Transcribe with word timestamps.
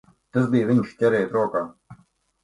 Tas 0.35 0.45
bija 0.53 0.69
viņš! 0.69 0.95
Ķeriet 1.01 1.35
rokā! 1.35 1.61